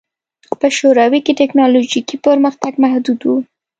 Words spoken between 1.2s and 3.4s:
کې ټکنالوژیکي پرمختګ محدود و